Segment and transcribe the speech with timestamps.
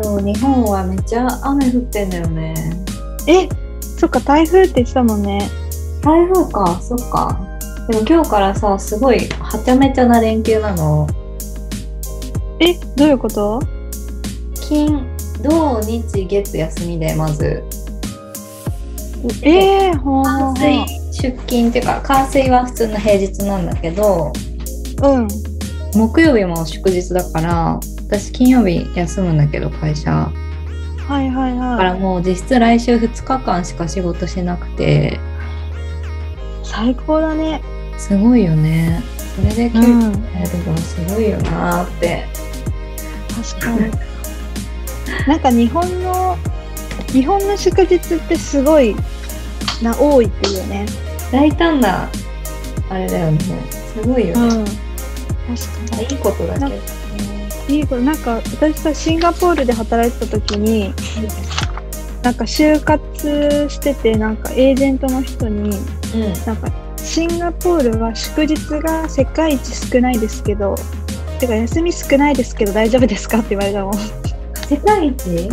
[0.00, 2.54] 今日日本はめっちゃ雨降ってんだよね。
[3.26, 3.48] え
[3.80, 5.50] そっか台風って言ってたもんね
[6.02, 7.36] 台風か、そっか。
[7.88, 11.08] でも今日からさ、すごいはちゃめちゃな連休なの。
[12.60, 13.60] えどういうこと？
[14.68, 15.04] 金、
[15.42, 17.64] 土、日、月休みで、まず。
[19.42, 24.32] えー、ほ火水出勤っていうか、火水は普通の平日なんだけど、
[25.02, 25.28] うん
[25.94, 30.10] 木曜日も祝日だから、私金曜日休むんだけど、会社。
[31.06, 35.20] はいはいだかはいらもう実質来週2日間しか仕事しなくて、
[36.62, 37.62] 最高だね
[37.98, 39.02] すごいよね。
[39.36, 42.24] それで給料うんもらえるのはすごいよなーって。
[43.54, 43.90] 確かに
[45.28, 46.38] なんか日本の
[47.12, 48.96] 日本の祝日ってすごい
[49.82, 50.86] な多いっていうよね
[51.30, 52.08] 大胆な、
[52.88, 53.38] あれだよね。
[53.70, 54.62] すごいよね。
[54.62, 56.97] ん確かいいことだけど
[57.68, 60.94] いいことなんか私さシンガポールで働いてた時に
[62.22, 65.70] なんか就活しててなんかエージェントの人に
[66.14, 66.32] うん。
[66.46, 70.74] なんかシンガポールは祝日が世界一少ないですけど
[71.38, 73.94] てか休み少ないですけど大丈夫ですかって言われたもん
[74.66, 75.48] 世界一？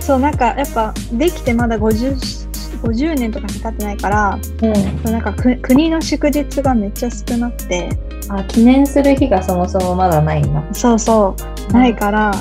[0.00, 5.02] そうなんかやっぱできてまだ 50, 50年とかしか経ってないからうん。
[5.10, 7.88] なんかく国の祝日がめっちゃ少なくて
[8.28, 10.62] あ、記念する日がそもそもまだないんだ。
[10.72, 11.34] そうそ
[11.70, 11.72] う。
[11.72, 12.32] ないから、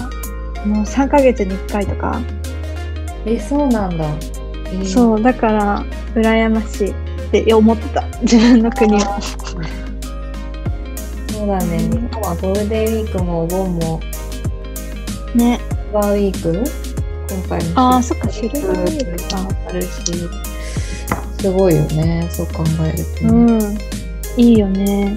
[0.65, 2.19] もう3ヶ月に1回とか、
[3.25, 4.05] え、そうなんだ。
[4.67, 4.85] えー。
[4.85, 5.83] そうだから
[6.15, 6.93] 羨ましいっ
[7.31, 8.03] て思ってた。
[8.21, 8.99] 自分の国を。
[8.99, 9.05] そ
[11.45, 11.77] うだね。
[11.77, 13.99] 日本はゴールデンウィークもお盆も。
[15.35, 15.59] ね。
[15.59, 16.63] シルバーウィーク？
[17.29, 19.37] 今回のあーそっかシルバーウィークか
[19.69, 19.87] あるし、
[21.39, 22.27] すごいよね。
[22.31, 23.57] そう考えると、うね。
[23.57, 23.59] ん。
[24.37, 25.15] いいよね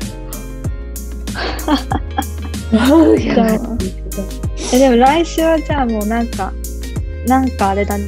[4.72, 6.52] えでも来週はじゃあもうなんか
[7.26, 8.06] なんかあれだね。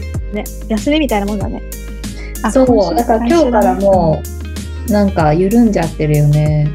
[0.69, 1.61] 休みみたいなもんだね。
[2.43, 4.23] あそう、だから今日からも
[4.89, 6.71] う、なんか緩んじゃってるよね。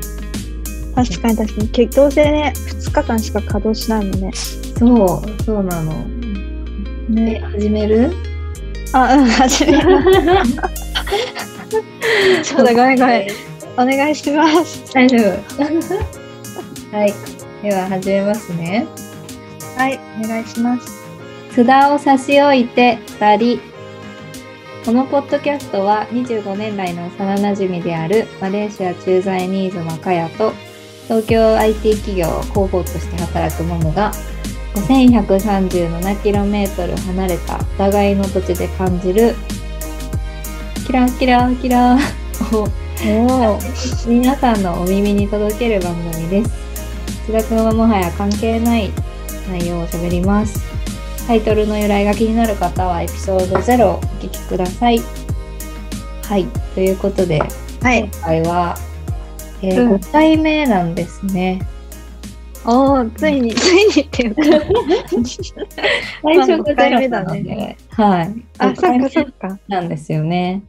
[0.92, 1.68] う確かに確かに。
[1.70, 4.32] けどうせね2日間しか稼働しないもんね。
[4.78, 5.94] そう、そうなの。
[7.12, 8.12] え、ね始める？
[8.94, 10.02] あうん始めま
[10.46, 10.54] す
[12.56, 13.28] そうだごめんごめん。
[13.76, 14.84] お願いします。
[14.94, 16.23] 大丈夫。
[16.94, 17.14] はい。
[17.64, 18.86] では始めますね。
[19.76, 21.04] はいお願いします
[21.56, 23.60] 札を差し置いて2人。
[24.86, 30.54] このポッドキャストは25年来の幼馴染であるマレーシア駐在ニーズのカヤと
[31.06, 34.12] 東京 IT 企業広報として働くモモが
[34.76, 39.34] 5137km 離れたお互いの土地で感じる
[40.86, 41.98] キラキラキラ
[42.52, 42.68] を
[44.06, 46.73] 皆さんのお耳に届ける番組です。
[47.28, 48.92] 哲学はもはや関係ない
[49.50, 50.62] 内容を喋ります。
[51.26, 55.00] タイトルの由来が気になる方はエピソード0をお聞きください。
[56.24, 56.46] はい、
[56.76, 57.42] ということで
[57.82, 58.04] はい。
[58.04, 58.78] 今回は、
[59.62, 59.94] えーうん。
[59.96, 61.62] 5回目なんですね。
[62.66, 64.42] おおついについにっていうか。
[66.24, 69.60] 最初が5回目0なだねので、はい、あ5回目そっかそっか。
[69.70, 70.62] なんですよね。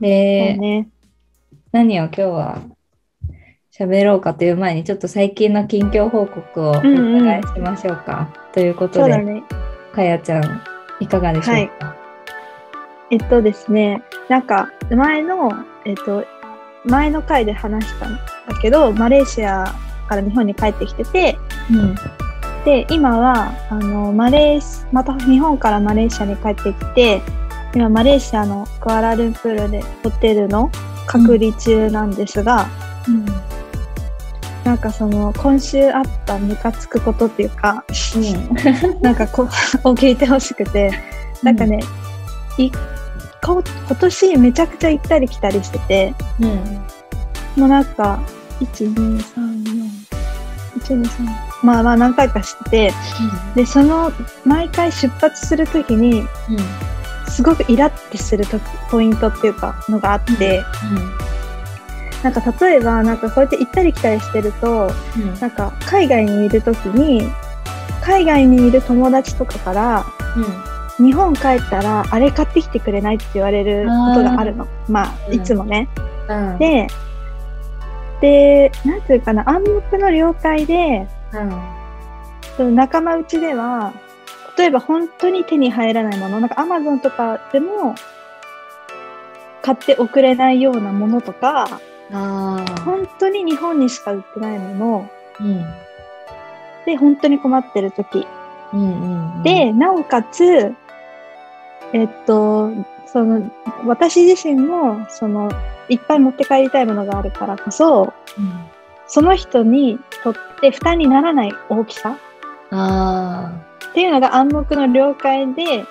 [0.00, 0.88] で、ね。
[1.70, 2.62] 何を今日は
[3.76, 8.28] 喋ろうかという前にちょっと最近の近況報告をおうんうん願いしましょうか。
[8.52, 9.42] ということで、ね
[9.94, 10.62] かやちゃん
[11.00, 11.96] いかがでしょうか？
[13.10, 15.50] えっとですねなんか前の
[15.86, 16.26] えっと
[16.84, 18.20] 前の回で話したんだ
[18.60, 19.64] けどマレーシア
[20.06, 21.38] から日本に帰ってきてて
[21.70, 21.94] うん
[22.66, 27.22] で今はあのマレーシまた日本からマレーシアに帰ってきて
[27.74, 30.70] 今マレーシアのクアラルンプールでホテルの
[31.06, 32.68] 隔離中なんですが、
[34.64, 37.84] なんかその今週あったムカつくことっていうか
[39.00, 39.46] なんかこう
[39.88, 40.92] を聞いてほしくて
[41.42, 41.80] なんかね、
[42.56, 42.70] い
[43.42, 46.48] こ今年めちゃくちゃ行ったり来たりしててうん、
[47.60, 48.20] もうなんか
[48.60, 50.02] 1234
[50.78, 51.08] 123
[51.62, 52.92] まあまあ何回かしてて
[53.56, 54.12] でその
[54.44, 56.22] 毎回出発するときに
[57.28, 58.58] すごくイラッてすると
[58.90, 60.62] ポイントっていうかのがあって、
[62.22, 64.90] なんか例えばなんかこうやって行ったり来たりしてると
[65.40, 67.22] なんか海外にいるときに
[68.00, 70.04] 海外にいる友達とかから
[70.98, 74.68] 日本帰ったらあれ買ってきてくれないって言われることがあるの。
[74.88, 75.34] まあうん。
[75.34, 75.88] いつもね、
[76.28, 76.86] うん、で
[78.20, 81.08] でなんていうかな暗黙の了解で
[82.56, 83.92] その仲間内では
[84.56, 87.94] 例えば本当に手に入らないものなんかアマゾンとかでも
[89.62, 91.80] 買って送れないようなものとか
[92.12, 95.10] ああ、本当に日本にしか売ってないもの。
[95.40, 95.64] うん、
[96.84, 98.26] で本当に困ってる時。
[98.72, 100.74] うんうんうん、で、なおかつ、
[101.92, 102.70] えっと、
[103.06, 103.50] その、
[103.86, 105.50] 私自身も、その、
[105.88, 108.66] いっぱい持って帰りたいものがあるからこそ、うん、
[109.06, 112.16] その人にとって負担にならない大きさ。
[112.70, 113.52] あ
[113.90, 115.84] っていうのが暗黙の了解で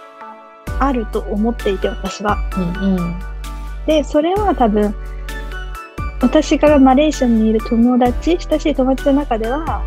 [0.80, 2.38] あると思っていて、私は。
[2.40, 3.20] あ、うんうん。
[3.86, 4.96] で、それは多分、
[6.22, 9.84] 私がマレーシアにいる友達、親しい友達の中では、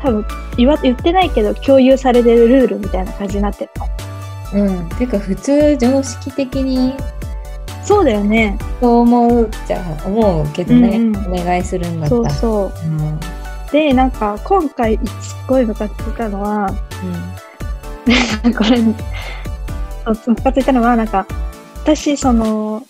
[0.00, 0.24] 多分
[0.56, 3.70] 言わ言ってないけど共有されてるルールみたいな感じになってる
[4.54, 4.66] の。
[4.66, 4.88] うん。
[4.90, 6.94] てか、普通常識的に
[7.88, 8.58] そうだよね。
[8.80, 12.30] そう思うじゃ思うけどね、うんうんお願いするんだったら。
[12.30, 12.86] そうそう。
[12.86, 13.20] うん。
[13.72, 16.70] で、なんか今回すっごいムカついたのは、
[18.56, 18.78] これ、
[20.14, 21.26] そうムカついたのは、なんか、
[21.82, 22.82] 私、その、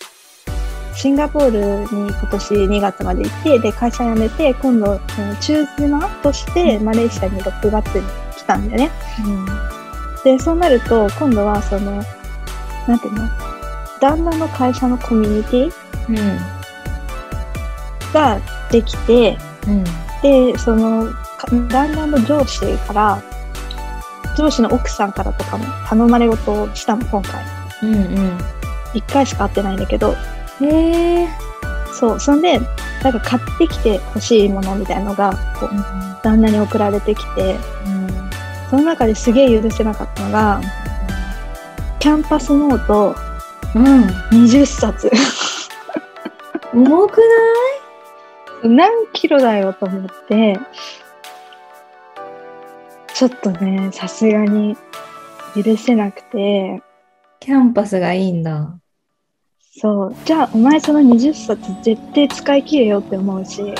[0.98, 4.98] シンガポールに今年2月まで行って、で、会社辞めて、今度、
[5.40, 8.02] 中妻としてマレーシアに6月に
[8.36, 8.90] 来たんだよね。
[10.24, 12.02] で、そうなると、今度は、その、
[12.88, 13.28] なんていうの？
[14.00, 15.72] 旦那の会社のコミュニティ
[16.08, 16.18] うん。
[16.18, 16.38] うん。
[18.12, 18.40] が
[18.72, 19.84] できて、うん。
[20.20, 23.22] で、その、か旦那の上司から、
[24.36, 27.40] 上司の奥さんからとかも頼まれ事をしたの、今回。
[27.84, 28.38] うんうん。
[28.94, 30.16] 一回しか会ってないんだけど、
[30.60, 31.28] へえ。
[31.92, 32.60] そう、そんで、
[33.02, 35.70] なんか買ってきて欲しいものみたいなのが、こう、
[36.22, 37.56] 旦那に送られてきて、
[38.70, 40.60] その中ですげえ許せなかったのが、
[41.98, 43.14] キャンパスノート
[43.74, 44.02] うん。
[44.30, 45.10] 20冊。
[46.72, 47.20] 重く
[48.62, 50.58] 何キロだよと思って、
[53.14, 54.76] ちょっとね、さすがに
[55.54, 56.82] 許せなくて、
[57.40, 58.78] キャンパスがいいんだ。
[59.80, 63.62] そう、じゃあお前その20冊絶対使い切れよって思うし、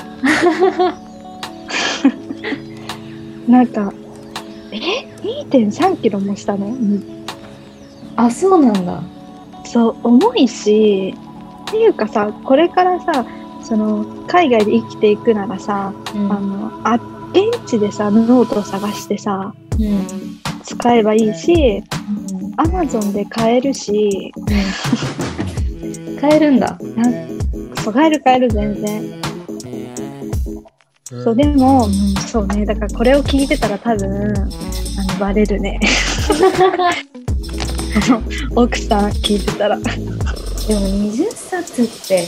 [3.49, 3.93] なんか、
[4.71, 4.79] え
[5.23, 7.19] ?2.3 キロもしたの、うん
[8.15, 9.03] あ、そうなんだ。
[9.65, 11.15] そう、重いし、
[11.69, 13.25] っていうかさ、これからさ、
[13.62, 16.95] その、海外で生きていくならさ、うんあの、あ、
[17.33, 20.06] 現地でさ、ノートを探してさ、うん。
[20.65, 21.83] 使えばいいし、
[22.56, 24.33] アマゾンで買えるし、
[26.20, 26.79] 買えるんだ。
[26.97, 27.38] なん
[27.82, 29.03] そう買える買える全然。
[31.25, 35.81] そう、でも、うんそうね、だからこれを聞いてたら多分、あの、バレるね。
[38.06, 38.23] あ の
[38.62, 39.76] 奥さん聞いてたら。
[39.79, 39.91] でも
[40.69, 42.25] 20冊って。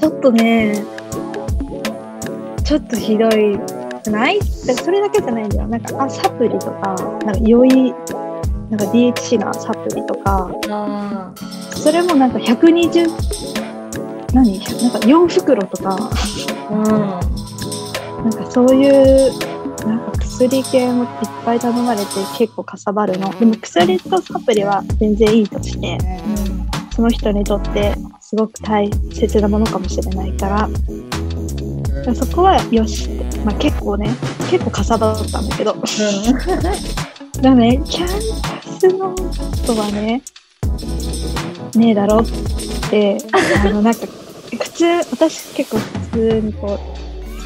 [0.00, 0.82] ちょっとね、
[2.64, 3.58] ちょっとひどい。
[4.10, 4.38] ない？
[4.38, 5.68] でそれだけじゃないんだよ。
[5.68, 6.94] なんか、あ、サプリとか、
[7.26, 7.92] なんか、良い、
[8.70, 11.32] なんか DHC なサプリとか、あ
[11.82, 13.08] それもなんか120、
[14.34, 14.58] 何？
[14.58, 16.10] なんか4袋とか、あ。
[16.70, 16.84] うん。
[18.24, 19.32] なんかそういう、
[19.86, 21.08] なんか薬系もいっ
[21.44, 22.06] ぱい頼まれて
[22.36, 23.30] 結構かさばるの。
[23.38, 25.98] でも薬とサプリは全然いいとして、
[26.94, 30.68] その人にとってすごく大切なものかもしれないから、
[32.14, 33.38] そこはよしって。
[33.38, 34.10] まあ結構ね、
[34.50, 35.74] 結構かさばったんだけど。
[37.40, 38.08] だね、キャン
[38.42, 40.20] パスノートはね、
[41.78, 42.24] ねえだろっ
[42.90, 43.18] て、
[43.62, 47.00] あの、なんか、普通、私結構普通にこう、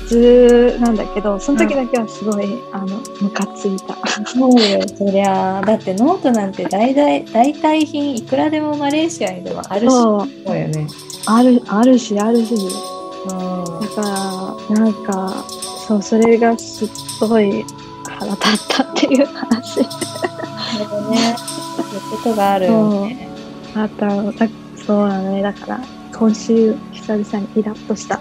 [0.04, 3.96] 普通なんだけど、その時だけはすごい、あの、ムカついた。
[4.26, 5.62] そうよ、そりゃ。
[5.62, 9.90] だってノートなんて大々代替品いくらでもマレーシアにでもあるし。
[9.90, 10.86] そう、そうよね。
[11.26, 12.54] ある、あるし、あるし。
[12.54, 13.80] うん。
[13.80, 15.44] だから、なんか、
[15.86, 16.88] そう、それがすっ
[17.20, 17.64] ごい
[18.04, 19.80] 腹立ったっていう話。
[19.80, 21.36] なるほどね。
[21.76, 23.33] そういうことがあるよね。
[23.74, 25.42] あったのだそうなのね。
[25.42, 25.80] だから、
[26.16, 28.20] 今週、久々にイラッとした。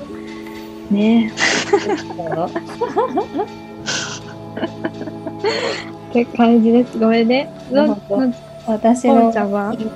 [0.90, 1.32] ね
[6.10, 6.98] って感じです。
[7.00, 7.50] ごめんね。
[8.66, 9.42] 私の近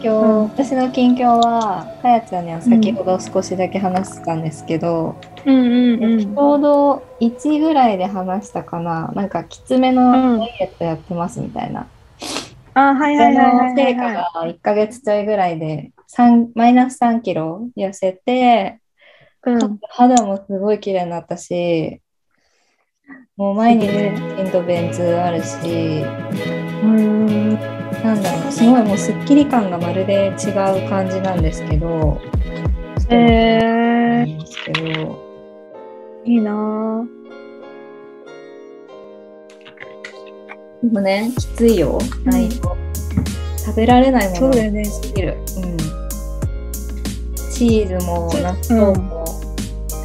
[0.01, 11.87] 況、うん私の近況は、かやちゃんには先ほど少しだけ話したんですけど、うんうんちょうど1ぐらいで話したかな、なんかきつめのダイエットやってますみたいな。
[12.77, 14.33] あ、はいそはいはいはの成果いはいはい。
[14.33, 18.79] が1ヶ月ちょいぐらいで3マイナス3キロ痩せて、
[19.43, 19.79] うん。
[19.89, 22.01] 肌もすごい綺麗になったし、
[23.35, 26.03] もう毎日すげえ筋と便通あるし、
[26.83, 27.53] うん。
[28.03, 30.51] なんだろう、すごいもうすっきり感がまるで違
[30.85, 32.21] う感じなんですけど、
[33.09, 35.17] えー、
[36.25, 37.16] いいなぁ。
[40.83, 42.77] でもね、きついよ、うん内容。
[43.65, 44.85] 食べられないものそうだよね。
[44.85, 45.37] すぎる。
[45.57, 45.77] うん。
[47.51, 49.25] チーズも納豆も、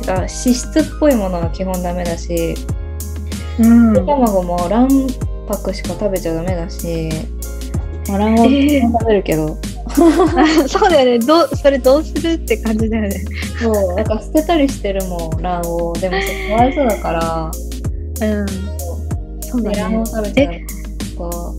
[0.00, 2.54] てか脂質っぽいものは基本ダメだし、
[3.60, 3.94] うん。
[3.94, 5.06] 卵も卵
[5.46, 7.10] パックしか食べちゃダメだし、
[8.08, 9.58] まあ、卵黄も食べるけど、
[10.66, 11.18] そうだよね。
[11.18, 13.24] どう、それどうするって感じだよね。
[13.60, 16.00] そう、だから捨てたりしてるもん、卵黄。
[16.00, 17.50] でもそかわいそうだから、
[18.26, 18.71] うん。
[19.52, 20.02] そうだね。
[20.04, 21.54] 黄食べちゃう。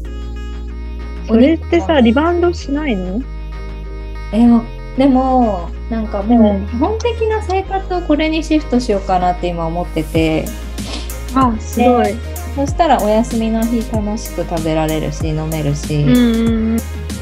[1.28, 3.22] それってさ、リバウンドしないの？
[4.34, 4.64] えわ
[4.98, 10.46] でもなんかもう基本的な生活をこれにシフトしようかなって今思ってて
[11.34, 12.16] あ、すごい。
[12.56, 16.06] そしたらお休みの日楽しく食べられるし飲めるし。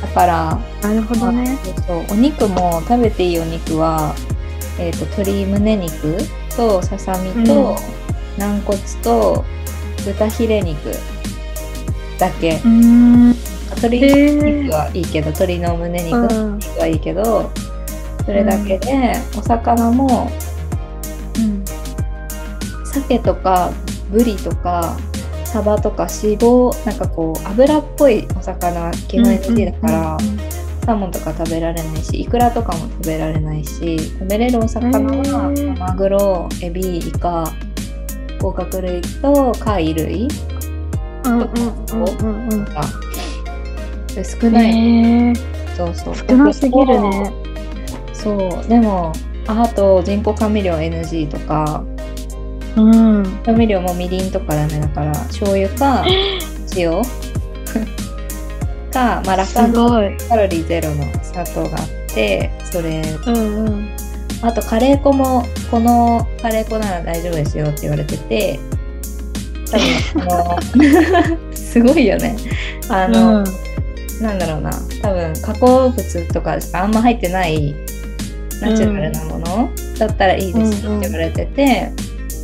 [0.01, 1.57] だから、なるほどね。
[1.63, 4.15] そうそうお肉も食べていいお肉は、
[4.79, 6.17] えー、と鶏胸肉
[6.57, 7.77] とささみと、
[8.37, 9.45] 軟骨と
[10.05, 10.91] 豚ヒレ肉
[12.17, 13.29] だけ、うん。
[13.31, 16.60] 鶏へ肉はいいけど鶏の胸肉うん。
[16.79, 17.50] はいいけど
[18.25, 20.29] それだけで、お魚も
[21.38, 21.63] うん。
[22.86, 23.72] 鮭とか
[24.12, 24.98] ブリとか
[25.46, 30.17] サバとか脂肪なんかこう油っぽいお魚は基本 NG だから、
[30.86, 37.51] サーモンとか食べられないしイクラとかも食べられないし食べれるお魚は、マグロエビイカ
[38.41, 40.27] 甲殻類と貝類
[41.25, 42.81] うんうんうんうんが
[44.15, 44.53] で少うん。
[44.53, 45.33] ない、へえ。
[45.77, 47.31] そうそう少なすぎるね。
[48.13, 49.13] そうでも
[49.48, 51.83] ああと人工甘味料 NG とか
[52.75, 52.81] う
[53.21, 53.24] ん。
[53.45, 56.03] 調味料もみりんとかダメだから醤油か
[56.77, 57.01] 塩？
[58.91, 59.74] か、まあ、ラカン。
[59.74, 59.79] カ
[60.36, 63.89] ロリーゼロの砂糖があってそれうんうん。
[64.41, 68.60] あとカレー粉もこのカレー粉なら大丈夫ですよって言われてて
[69.71, 71.38] 多分あの
[71.71, 72.36] すごいよね。
[72.89, 73.43] あの、うん。
[74.21, 74.71] なんだろうな。
[75.01, 77.74] 多分加工物とかあんま入ってない
[78.62, 81.91] ナチュラルなものだったらいいですよって言われてて、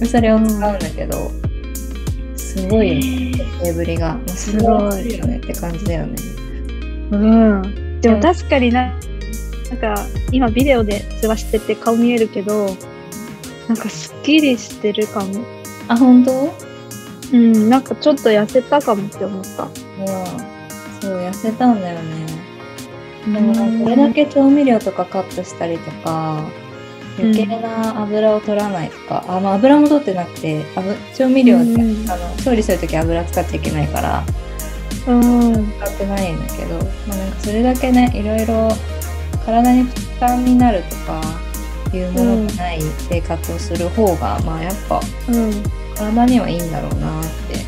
[0.06, 1.30] それを使うんだけど、
[2.38, 3.38] すごいよね。
[3.64, 3.74] テー。
[3.76, 4.18] ブリが。
[4.28, 5.18] すごい。
[5.18, 6.16] よねって感じだよね。
[7.12, 8.00] うん。
[8.02, 8.94] でも確かにな、
[9.70, 12.68] なんか今ビデオで通話してて顔見えるけど、
[13.68, 15.44] なんかすっきりしてるかも。
[15.88, 16.54] あ本当？
[17.34, 19.64] うん、なんかちょっと痩せたかもって思った。
[19.64, 19.70] うん
[21.02, 22.26] そう痩せたんだよね。
[23.26, 26.50] でもこれだけ調味料とかカットしたりとか
[27.20, 34.24] 余計な油を取らないとか、あの油も取ってなくて油調味料って、うんあの調理する時油使っちゃいけないから。
[35.08, 35.72] うん。
[35.78, 36.76] 使ってないんだけど、
[37.08, 38.70] まあ、なんかそれだけねいろいろ
[39.48, 41.22] 体に負担になるとか
[41.94, 45.00] いうものがない生活をする方が、まあやっぱ
[45.30, 45.64] うん。
[45.96, 47.66] 体にはいいんだろうなって。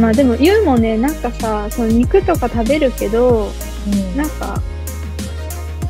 [0.00, 3.50] まあでも言うもんね、なんかさ、その肉とか食べるけど、
[3.86, 4.62] うんなんか、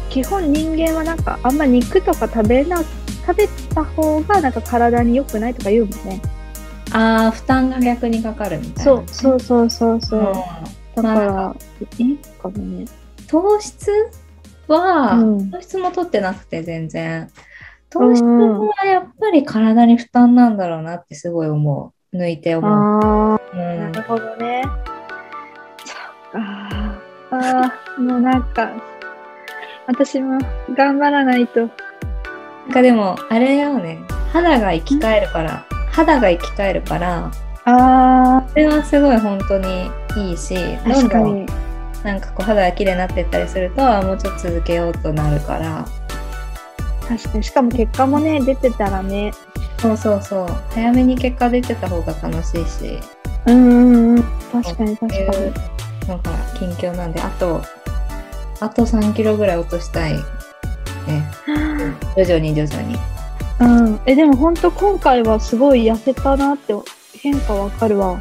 [0.09, 2.83] 基本人間はなんかあんま肉とか食べな、
[3.25, 6.21] 食べた方がなんか体に良くないとか言うもんね。
[6.91, 8.93] ああ負担が逆にかかるみたいな。
[8.93, 10.21] そう、そうそうそうそう。
[10.21, 10.35] うん
[10.97, 11.57] だから、
[11.99, 12.85] いいかもね。
[13.29, 13.89] 糖質
[14.75, 15.51] は、うん。
[15.51, 17.29] 糖質も取ってなくて全然。
[17.91, 22.17] 糖質はやっぱり体に負担なんだろうなってすごい思う。
[22.17, 23.93] 抜いて思う、ああ、うん。
[23.93, 24.63] なるほどね。
[25.85, 27.01] そっか。
[27.31, 28.73] ああ、もうなんか、
[29.87, 30.39] 私も
[30.75, 31.61] 頑張らないと。
[31.61, 31.71] なん
[32.73, 33.99] かでもあれだよね。
[34.33, 35.65] 肌が生き返るから。
[35.91, 37.31] 肌が生き返るから。
[37.65, 41.47] あそれはすごい本当にいいしあ、どんどん確かに。
[42.05, 45.87] なんかこう肌が綺麗になっていったりするとあもうちょっと続けようとなるから
[47.07, 47.45] 確かに。
[47.45, 49.33] しかも結果もね、出てたらね。
[49.81, 52.99] そうそうそう早めに結果出てた方が楽しいし
[53.47, 54.23] うんうんうん。
[54.53, 55.29] 確かに確かに。
[56.09, 57.63] なんか近況なんであと
[58.61, 60.23] あと3キロぐらい落としたいね
[62.17, 62.97] 徐々に徐々に
[63.61, 64.01] うん。
[64.07, 66.75] え、でも本当今回はすごい痩せたなって
[67.19, 68.21] 変化わかるわ。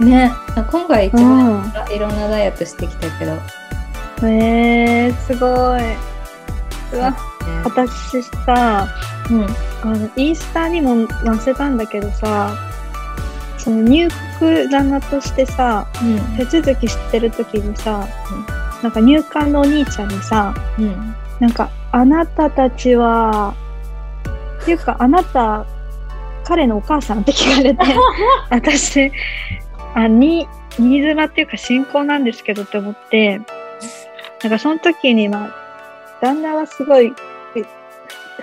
[0.00, 0.32] ね。
[0.56, 1.92] あ今回一う番ん。
[1.94, 3.34] いろんなダイエットしてきたけど、
[4.26, 6.08] ね、えー、すごい。
[6.92, 7.14] うわ、
[7.64, 8.88] 私さ、
[9.30, 9.46] うん。
[9.82, 12.56] あの、インスタにも載せたんだけどさ、
[13.58, 16.36] その入国旦としてさ、うん。
[16.36, 18.06] 手続きしてる時にさ、
[18.82, 21.14] なんか入管のお兄ちゃんにさ、うん。
[21.40, 23.54] なんか、あなたたちは、
[24.62, 25.64] っていうか、あなた、
[26.44, 27.84] 彼のお母さんって聞かれて、
[28.50, 29.12] 私、
[30.02, 33.40] あ、に、新妻っていうか信仰なんですけどって思って、
[34.42, 35.50] なんかその時に、まあ、
[36.20, 37.12] 旦那はすごい、
[37.56, 37.62] え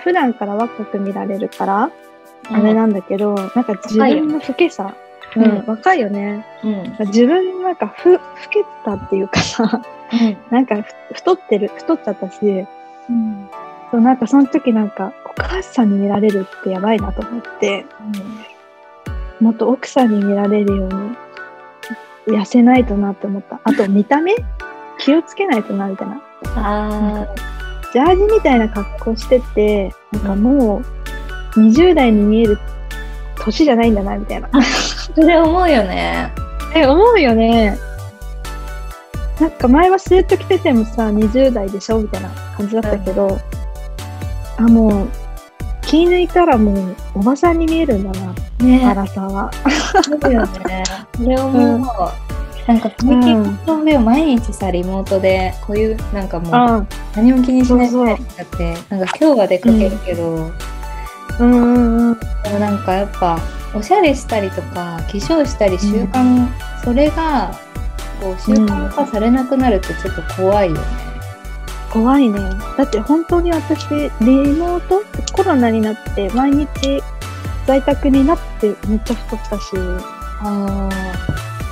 [0.00, 1.90] 普段から若く見られるから、
[2.50, 4.94] あれなんだけど、なんか自分の老けさ、
[5.34, 6.46] うんうん、若いよね。
[6.62, 6.96] うん。
[7.06, 8.20] 自分なんかふ、老
[8.50, 9.82] けたっていうかさ、
[10.50, 12.38] なんかふ太ってる、太っちゃったし、
[13.10, 13.48] うん。
[13.90, 17.86] そうなんかその時なんかお母さんに見られるってやばいなと思って
[19.40, 21.16] もっと奥さんに見られるように
[22.26, 23.60] 痩せないとなって思った。
[23.64, 24.34] あと見た目？
[24.98, 26.20] 気をつけないとなみたいな。
[26.56, 27.26] あ
[27.92, 30.82] ジャージみたいな格好してて、なんかも
[31.56, 32.58] う20代に見える
[33.40, 34.48] 年じゃないんだなみたいな。
[34.52, 34.62] あ、
[35.14, 36.32] それ思うよね。
[36.74, 37.78] え、思うよね。
[39.40, 43.38] なんか前はスウェット着ててもさ、20代でしょみたいな感じだったけど、
[44.58, 45.08] あ、もう
[45.82, 49.50] 気抜いたらもうおばさんに見えるんだな、ね荒さは。
[50.02, 50.84] そうよね。
[51.16, 51.62] それ思う。
[51.62, 52.36] うん
[52.66, 60.50] なんか最近の上を毎日さリモートでこういうなんかもうあ何も気にしないみたいになってなんか今日は出かけるけど、
[61.38, 62.18] うんうんうん。
[62.42, 63.38] でもなんかやっぱ
[63.72, 66.48] おしゃれしたりとか化粧したり習慣、
[66.82, 67.54] それが
[68.20, 70.80] こう習慣化されなくなるとちょっと怖いよね。
[71.92, 72.40] 怖いね。
[72.76, 76.66] だって本当に私、リモートコロナになって毎日
[77.66, 79.72] 在宅になってめっちゃ太ったし、
[80.40, 80.88] あ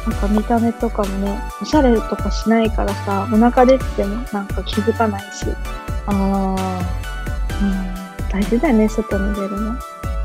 [0.06, 5.46] なんか見た目とかもね、おしゃれとかしないからさ、お腹出ててもなんか気づかないし、
[6.06, 6.80] ああ
[7.62, 9.72] うん、大事だよね、外に出るの。
[9.72, 9.78] あ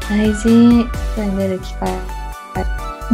[0.10, 1.92] 大事外に出る機会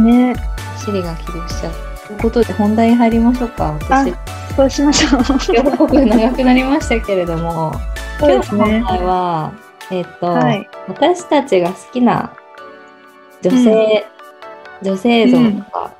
[0.02, 0.34] ね
[0.82, 1.72] シリが起動しちゃう。
[2.06, 3.78] ということで本題入りましょうか。
[3.82, 4.14] 私
[4.56, 5.22] そうしましょう。
[5.22, 7.72] 今日僕長くなりましたけれども、
[8.18, 9.52] そうですね今日の本題は、
[9.90, 10.68] えっ、と、はい。
[10.88, 12.32] 私たちが好きな
[13.42, 14.04] 女性、
[14.82, 15.92] 女性像とか、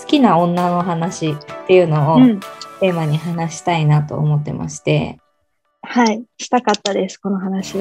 [0.00, 2.40] 好きな女の話っていうのをうん。
[2.80, 5.18] テーマに話したいなと思ってまして、
[5.82, 6.22] はい。
[6.38, 7.76] したかったです、この話。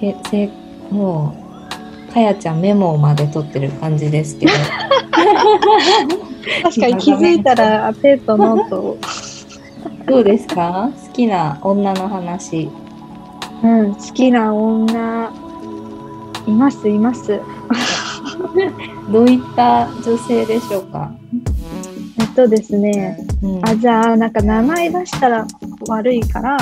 [0.00, 0.48] けせ
[0.90, 1.34] も
[2.08, 4.52] う、かやちゃんメモまで取ってる感じですけど、
[6.62, 8.98] 確かに気づいたら ペットノートを。
[10.06, 10.90] どうですか？
[11.06, 12.68] 好きな女の話。
[13.62, 15.30] うん、好きな女、
[16.50, 17.40] います、います。
[19.10, 21.12] どういった女性でしょうか、
[22.20, 23.68] えっとですね、うん。
[23.68, 25.46] あ、じゃあ、なんか名前出したら
[25.88, 26.56] 悪いから、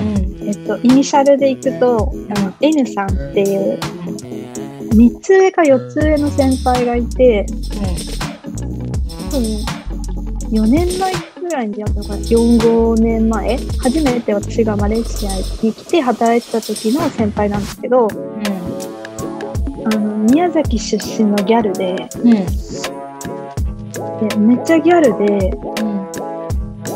[0.00, 0.48] うん。
[0.48, 3.78] えっと、イニシャルでいくと、あの N さんっていう、
[4.94, 7.46] 3つ上か4つ上の先輩がいて、
[9.30, 9.42] 多分
[10.50, 18.08] 4年前ぐらいに出会ったのかな、4、5年前、初めて私がマレーシアに来て働いてた時の先輩なんですけど、
[19.84, 20.00] あの
[20.32, 22.46] 宮崎出身のギャルで、うんうん
[24.28, 25.94] でめっちゃギャルで、うん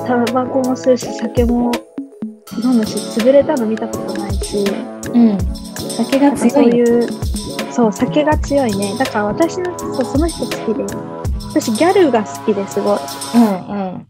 [0.06, 1.70] タバコも吸うし、酒も
[2.64, 4.64] 飲むし、潰れたの見たことないし、
[5.12, 5.38] うん
[5.78, 7.08] 酒が強いういう、
[7.72, 8.96] そう、酒が強いね。
[8.98, 10.84] だから私の、そうその人好きで、
[11.50, 12.98] 私ギャルが好きですごい。
[13.34, 14.06] うんうん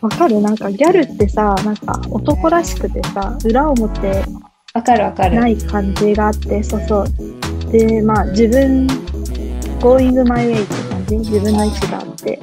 [0.00, 0.40] わかる？
[0.40, 4.24] なんかギャルってさ、なんか男らしくてさ、裏表
[4.72, 7.06] わかるわかるない感じがあって、そうそう。
[7.70, 8.86] で、まあ自分、
[9.80, 11.16] going my way って感じ？
[11.16, 12.40] 自分の意思があって。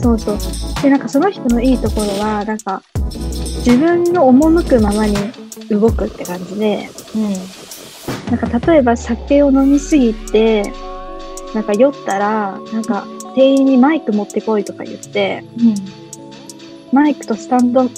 [0.00, 0.38] そうそう。
[0.82, 2.82] で、なんかその人のいいところは、なんか
[3.64, 5.14] 自分の赴くままに
[5.68, 7.24] 動くって感じで、うん。
[7.24, 7.30] うん
[8.30, 10.72] なんか例えば酒を飲みすぎて、
[11.52, 13.04] なんか酔ったら、なんか
[13.34, 15.42] 店員にマイク持ってこいとか言って、
[16.92, 17.88] マイクとスタンド、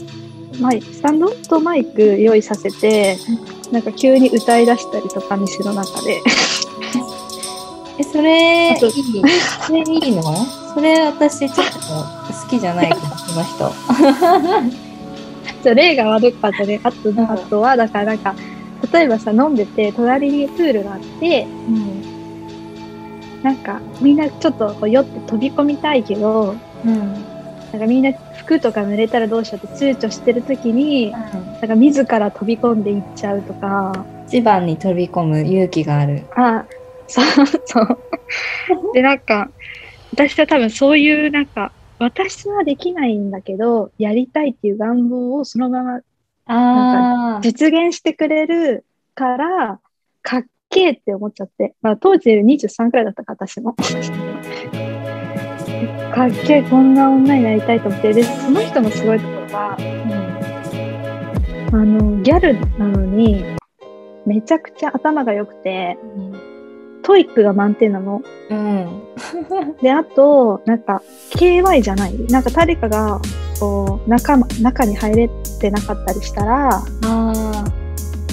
[0.60, 1.30] マイスタンド？
[1.30, 3.18] とマイク用意させて、
[3.70, 6.20] なんか急に歌い出したりとか、店の中で。
[7.98, 8.78] えそれいい。
[8.78, 10.22] それいいの？
[10.74, 11.62] それ私ちょっと
[12.32, 13.72] 好きじゃないけどこの人。
[15.62, 16.80] じゃあ例が悪かったね。
[16.82, 18.34] あと、んあとは、だからなんか、
[18.92, 22.02] 例えばさ、飲んでて、隣にプールがあって、うん。
[23.42, 26.98] なんか、みんなちょっとこう酔って飛び込みたいけど、うん。
[27.72, 28.12] なんかみんな
[28.42, 36.64] 服とか濡れたらどうしようって躊躇してる時に、なんか自ら飛び込んでいっちゃうとか、一番に飛び込む勇気があるあ、
[37.06, 37.24] そう
[37.64, 37.98] そう。
[38.94, 39.50] で、なんか、
[40.12, 45.96] 私は多分そういう、なんか、私はできないんだけど、やりたいっていう願望をそのまま
[46.46, 49.80] ああ実現してくれるから、
[50.22, 51.74] かっけーって思っちゃって。
[51.82, 53.76] まあ、当時23くらいだったから、私も。
[56.14, 58.12] かっけー、こんな女になりたいと思って。
[58.12, 59.76] で、その人のすごいところは、
[61.72, 63.44] あの、ギャルなのに、
[64.26, 65.98] めちゃくちゃ頭が良くて、
[67.02, 68.22] TOEIC が満点なの。
[68.50, 69.02] うん。
[69.82, 72.16] で、あと、なんか、KY じゃない？
[72.28, 73.20] なんか誰かが、
[73.58, 75.28] こう、中ま、中に入れ
[75.60, 77.64] てなかったりしたら、ああ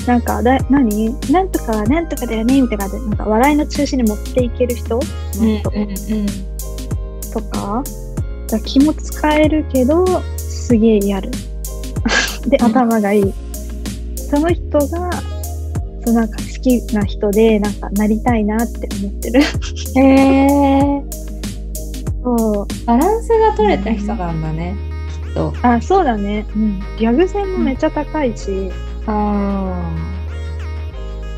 [0.05, 1.15] なんか、だ、何？
[1.31, 4.95] なんとか、なんとかだよねみたいな感じで、なんか笑いの中心に持っていける人？
[4.95, 5.89] の人うんうん
[7.31, 7.83] とか、
[8.47, 10.05] だから気も使えるけど、
[10.37, 11.31] すげえやる。
[12.47, 13.33] で、うん頭がいい。
[14.15, 15.11] その人が、
[16.05, 19.41] そうなんか好きな人で、なんかなりたいなって思ってる。
[19.95, 21.03] へえ
[22.23, 22.67] そう。
[22.85, 24.75] バランスが取れた人なんだね、
[25.25, 25.53] きっと。
[25.61, 26.45] あ、そうだね。
[26.55, 26.79] うん。
[26.97, 28.71] ギャグ線もめっちゃ高いし、
[29.07, 29.91] あ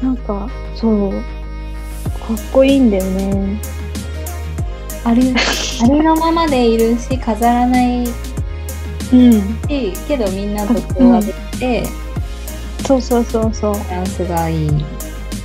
[0.01, 1.11] なんか、そう。
[1.11, 3.61] かっこいいんだよね。
[5.03, 5.09] あ。
[5.09, 5.33] あり、
[5.81, 8.11] ありのままでいるし、飾らないし、
[9.13, 9.57] うん。
[10.07, 11.83] けどみんなと調和できて、
[12.85, 13.73] そうそうそうそう。
[13.73, 14.71] バランスがいい。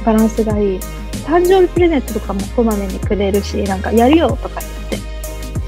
[0.05, 0.81] バランスがいい。
[1.27, 4.97] 誕生日プレゼントとかもこまめにくれるし、なんかやるよとか言って。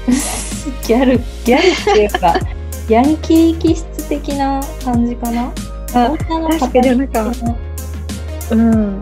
[0.87, 2.35] ギャル、ギャルっていうか、
[2.89, 5.51] ヤンキー気質的な感じかな？
[5.93, 7.31] あ女の確かになんか
[8.51, 9.01] うん。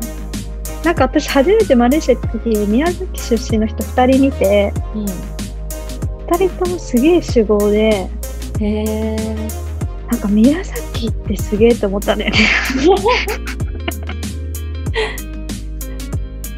[0.83, 5.05] なんか私初めてマレーシア行った時、宮崎出身の人2人見て、うん。
[6.27, 8.09] 2人ともすげえ主語で、
[8.59, 9.15] へえ。
[10.11, 12.39] なんか宮崎ってすげえと思ったんだよね。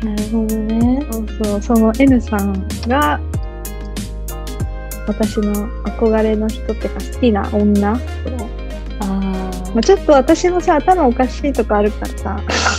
[0.03, 1.05] なるほどね。
[1.12, 3.19] そうそう、その N さんが、
[5.08, 7.99] 私の憧れの人っていうか好きな女。
[8.99, 9.05] あ
[9.73, 12.78] まあ、ちょっと私もさ、頭おかしいとこあるからさ、あ。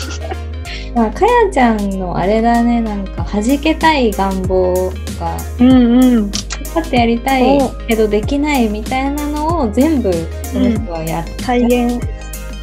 [0.94, 5.70] まあ、かやちゃんのあれだね、なんか、弾けたい願望とか、うん
[6.02, 6.30] うん。
[6.74, 10.12] パってやりたいけどできないみたいなのを全部
[10.44, 11.32] その人はやる。
[11.36, 12.00] 体現。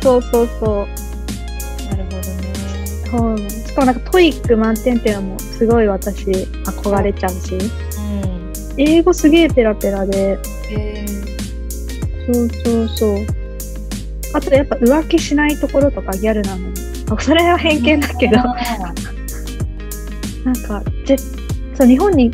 [0.01, 0.87] そうそうそう。
[1.89, 2.27] なるほどね。
[3.09, 8.53] そうしかもなんか TOEIC 満点っていうのもすごい私憧れちゃうし、うん。
[8.77, 10.37] 英語すげえペラペラで、
[10.69, 11.05] へ
[12.31, 13.25] そうそうそう。
[14.33, 16.76] あとやっぱ浮気しないところとかギャルなのに。
[17.09, 18.55] あそれは偏見だけど、なん
[20.67, 21.17] か、ぜ
[21.75, 22.31] そう、日本に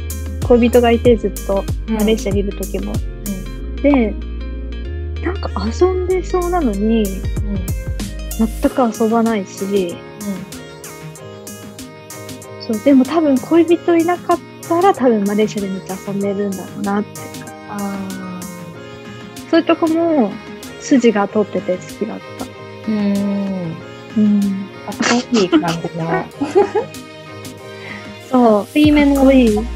[0.48, 2.94] 恋人がいてずっと、マレーシアにいる時も。
[3.82, 4.14] で、
[5.24, 7.06] なんか遊んでそうなのに、
[8.38, 9.96] 全く遊ばないし、
[12.62, 17.10] そう、でも多分恋人いなかったら多分マレーシアでめっちゃ遊んでるんだろうなって。
[17.70, 18.40] あ
[19.50, 20.32] そういうとこも
[20.80, 22.46] 筋が通ってて好きだった。
[22.46, 22.56] ー
[22.88, 23.78] うん。
[24.18, 24.63] うん。
[24.86, 25.66] かっこいい感じ
[25.98, 26.26] の。
[28.30, 28.68] そう。
[28.74, 29.56] 水面のかっこいい。
[29.56, 29.68] とか。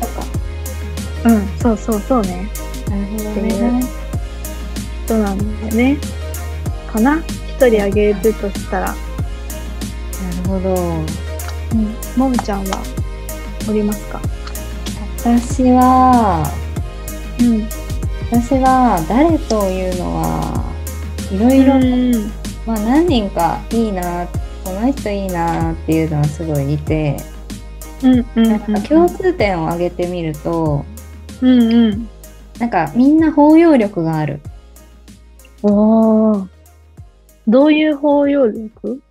[1.26, 2.50] うん、そうそうそうね。
[2.90, 3.84] なるほどね。
[5.08, 5.98] そうなんだよね。
[6.92, 7.22] かな？
[7.58, 8.88] 一人あげるとしたら。
[8.88, 10.76] なるほど。
[10.76, 11.96] うん。
[12.16, 12.78] もむちゃんは？
[13.70, 14.20] おりますか？
[15.20, 16.50] 私は、
[17.40, 17.68] うん。
[18.32, 20.64] 私は誰というのは
[21.32, 22.32] いろいろ、うん。
[22.66, 24.28] まあ何人かいいな、
[24.68, 27.16] この人いいなっていうのはすごいいて、
[28.04, 30.86] うんうんなんか共通点を挙げてみると、
[31.42, 32.10] うんうん。
[32.60, 34.42] なんかみんな包容力がある。
[35.64, 36.48] おー。
[37.48, 39.02] どういう包容力？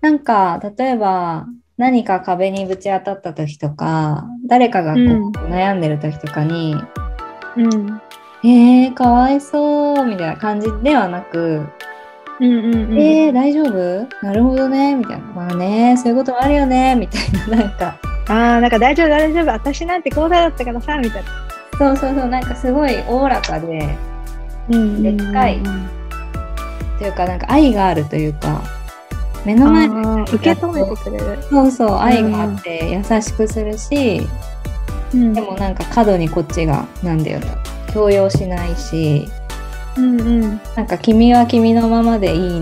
[0.00, 1.46] なんか例えば
[1.76, 6.76] 何か壁にぶち当たった時とか、誰かがこううん悩んでる時とかに、
[7.56, 8.00] うん。
[8.42, 11.66] えー、かわいそうみたいな感じではなく、
[12.40, 12.98] うんうんうん。
[12.98, 14.26] えー、大丈夫？
[14.26, 14.94] なるほどね。
[14.94, 15.24] みたいな。
[15.34, 16.96] まあね、そういうこともあるよね。
[16.96, 17.96] みたいな、なんか、
[18.28, 19.50] ああ、なんか大丈夫大丈夫。
[19.52, 21.28] 私なんてこうだったからさ、みたいな。
[21.78, 23.96] そうそうそう、なんかすごいおおらかで、
[24.70, 25.60] うんでっかい。
[26.98, 28.62] というか、なんか愛があるというか、
[29.44, 31.38] 目の前であー受け止めてくれる。
[31.42, 34.26] そうそう、愛があって優しくするし、
[35.14, 35.32] うん。
[35.32, 37.46] でもなんか過度にこっちが、なんだよな、
[37.92, 39.28] 強要しないし、
[39.96, 40.60] うんうん。
[40.76, 42.60] なんか君は君のままでいい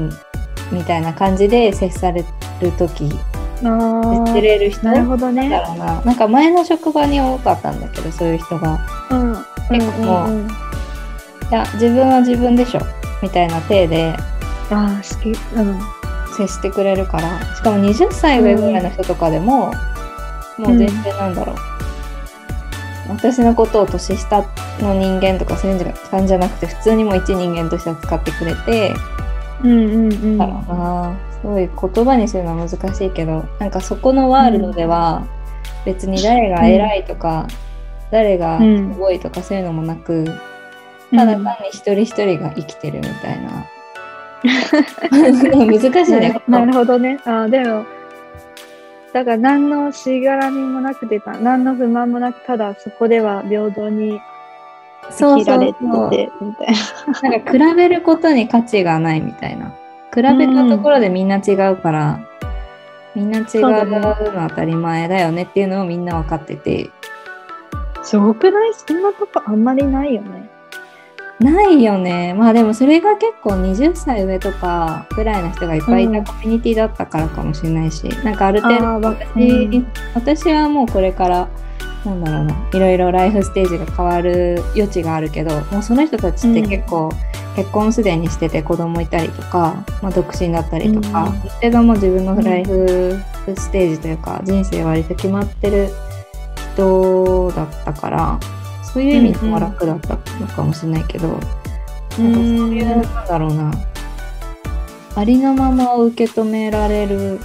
[0.73, 2.25] みたいな感じで接され
[2.61, 3.09] る時。
[3.09, 5.49] 接してれる人なるほどだね。
[5.49, 6.01] ろうな。
[6.03, 8.79] なんか前の職場に多かったんだけど、そういう人が。
[9.11, 9.37] うん。
[9.71, 10.49] 結構もううんうんうん
[11.51, 12.81] いや、自分は自分でしょ。
[13.23, 14.15] みたいな体で
[14.71, 15.31] ああ、好き。
[15.57, 15.81] うん。
[16.37, 17.41] 接してくれるから。
[17.57, 19.73] しかも20歳上ぐらいの人とかでも、
[20.59, 21.57] もう全然なんだろう。
[23.09, 24.43] 私のことを年下
[24.81, 28.95] の人間とかそういう感じじゃなくて、普通にもう一人間として扱ってくれて、
[29.65, 30.39] うんうんうん。
[30.39, 31.17] だろうな。
[31.41, 35.27] すごい言葉にするのは難しいけど、なんかそこのワールドでは、
[35.85, 37.47] 別に誰が偉いとか、
[38.11, 40.25] 誰がすごいとかそういうのもなく、
[41.11, 43.67] ただ単に一人一人が生きてるみたいな。
[45.11, 46.43] 難しいなねる。
[46.49, 47.19] なるほどね。
[47.25, 47.85] ああ、でも、
[49.19, 54.21] だから何のしがらみもなくてた、何の不満もなく、ただそこでは平等に
[55.11, 55.79] 生きられて。
[56.11, 56.73] て、みたい
[57.23, 57.31] な。
[57.31, 59.75] なんか比べることに価値がないみたいな。
[60.15, 62.21] 比べたところでみんな違うから、
[63.17, 63.47] みんな違う
[63.89, 66.89] の当たり前だよねっていうのをみんな分かってて。
[68.05, 68.73] すごくない？
[68.75, 70.49] そんなとこあんまりないよね。
[71.41, 72.35] ないよね。
[72.35, 76.25] まあでもそれが結構20歳上とかぐらいの人がいっぱいいたうん。
[76.25, 81.49] コミュニティだったからかもしれないし、なんかある程度私,、うん私はもうこれから
[82.05, 87.11] なんだろうないろいろライフステージが変わる余地があるけどもうその人たちって結構、
[87.57, 93.19] 結婚すでにしてて子供いたりとか、まあ、独身だったりとか、うん、ある程度も自分のライフ
[93.57, 95.89] ステージというか、人生割と決まってる
[96.75, 98.41] 人だったから
[98.85, 101.45] そういう意味でも楽だったのかもしれないけど、なんか
[102.17, 102.25] そう
[102.75, 103.73] いうなんだろうな。
[105.17, 107.41] ありのままを受け止められる。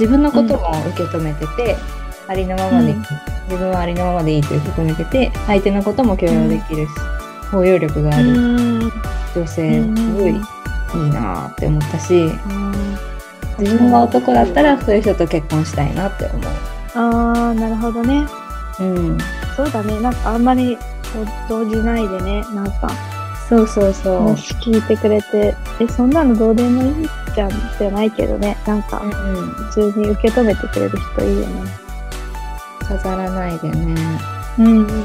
[0.00, 1.76] 自分のことも受け止めてて、
[2.24, 6.90] うん、ありのままで、うん、自分はありのままでいいと受け止めてて相手のことも許容できるし、
[7.50, 8.90] 包容力がある。
[9.34, 12.30] 女性すごいいいなって思ったし、
[13.58, 16.42] 自分が男だったらそういう人と結婚したいなって思う。
[16.94, 18.26] ああなるほどね。
[18.80, 19.18] うん、
[19.56, 20.00] そうだね。
[20.00, 20.76] なんかあんまり
[21.48, 22.90] 動じないでねなんか
[23.52, 24.18] そうそうそう。
[24.20, 31.70] 話聞いてくれて、え、そんなのどうでもいいじゃんじゃないけどね、なんか、普通に受け止めてくれる人いいよね。
[32.80, 33.94] 飾らないでね。
[34.58, 34.86] うん。
[34.86, 34.96] なん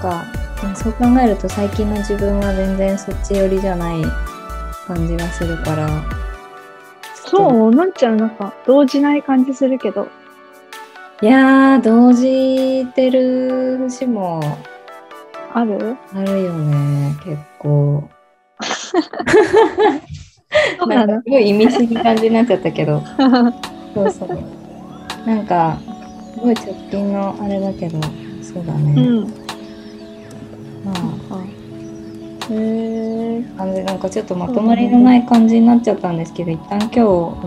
[0.00, 0.24] か、
[0.74, 4.02] そう考えると最近の自分は全然そっち寄りじゃない
[4.86, 6.04] 感じがするから。
[7.12, 10.08] そう、なんちゃんなんか、動じない感じするけど。
[11.20, 14.40] いやー、動じてる節も
[15.56, 15.96] ある？
[16.12, 18.04] あるよね、結構。
[20.86, 23.02] なんかすごい意味深い感じになっちゃったけど。
[23.94, 24.38] そうそう。
[25.26, 25.78] なんか、
[26.34, 27.98] すごい直近のあれだけど、
[28.42, 29.00] そうだね。
[29.00, 29.22] うん。
[30.84, 30.92] ま
[31.30, 31.38] あ。
[32.48, 36.98] へえ感じなんかちょっとまとまりのない感じになっちゃったんですけど、一旦今日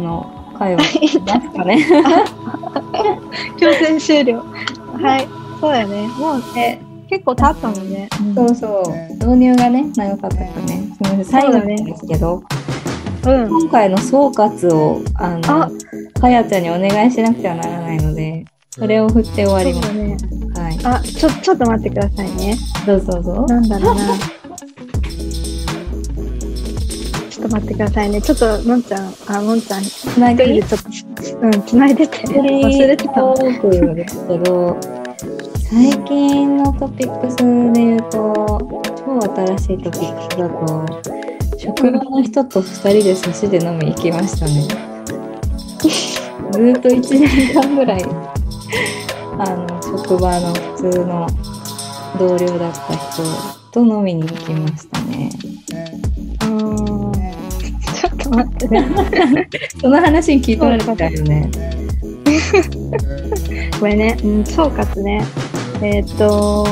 [0.01, 1.85] の会話しますかね。
[3.57, 4.43] 強制終了。
[4.99, 5.27] はい、
[5.61, 6.07] そうやね。
[6.17, 8.07] もうね、結構経ったのね。
[8.35, 9.13] そうそう。
[9.15, 10.87] 導入がね、長かったからね。
[10.95, 12.43] すみません、最後なんですけど、
[13.25, 15.71] うん、今回の総括を、あの、
[16.21, 19.93] かやちゃんにお願いしなくてはならないので、それを振って終わります。
[19.93, 20.17] ね、
[20.53, 20.79] はい。
[20.85, 22.55] あ、ちょ、ちょっと待ってくださいね。
[22.85, 23.45] どうぞどうぞ。
[23.47, 24.01] なんだろうな。
[27.29, 28.21] ちょっと待ってくださいね。
[28.21, 32.17] ちょっと、のんちゃん、あ、のんちゃん、つないでちょっと、うん、つないでて。
[32.19, 34.98] 忘れてた。
[35.71, 38.33] 最近のトピックスで言うと
[38.97, 44.67] 超新しいトピックスだと職場の人と2人で寿司で飲み行きましたね。
[46.51, 48.03] ずっと1年間ぐらい
[49.37, 51.27] あの職場の普通の
[52.17, 53.23] 同僚だった人
[53.71, 55.29] と飲みに行きましたね。
[56.45, 57.11] うん
[57.93, 58.89] ちょっと待ってね。
[59.79, 61.51] その話に聞い取られたよね。
[63.79, 65.23] これね、うん、総括ね
[65.81, 66.65] えっ、ー、と、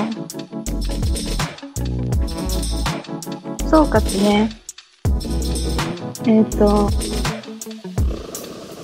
[3.70, 4.50] 総括ね。
[6.26, 6.90] えっ、ー、と、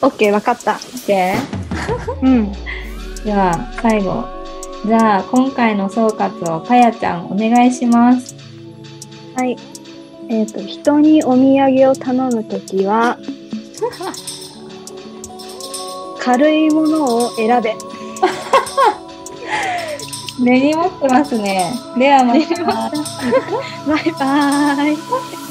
[0.08, 0.74] OK、わかった。
[0.76, 1.36] OK?
[2.22, 2.54] うん。
[3.26, 4.24] じゃあ、最後。
[4.86, 8.34] じゃあ、今回の総括をかやちゃんお願いします。
[9.36, 9.58] はい。
[10.30, 13.18] えっ、ー、と、人にお土産を頼むときは、
[16.20, 17.76] 軽いものを選べ。
[20.44, 21.74] 根に持ってますね。
[21.98, 22.92] ではまた。
[23.88, 24.98] バイバイ。